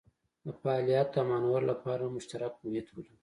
د 0.45 0.47
فعالیت 0.59 1.09
او 1.19 1.23
مانور 1.29 1.61
لپاره 1.71 2.01
هم 2.05 2.13
مشترک 2.17 2.53
محیط 2.65 2.87
ولري. 2.91 3.15